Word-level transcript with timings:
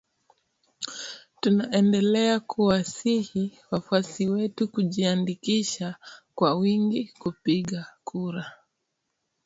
Tunaendelea 1.39 2.39
kuwasihi 2.39 3.59
wafuasi 3.71 4.29
wetu 4.29 4.67
kujiandikisha 4.71 5.95
kwa 6.35 6.55
wingi 6.55 7.13
kupiga 7.19 7.87
kura 8.03 8.51